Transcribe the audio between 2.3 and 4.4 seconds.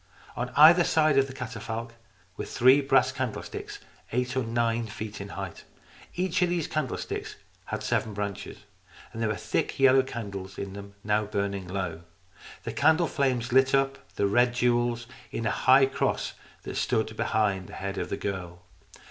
were three brass candlesticks, eight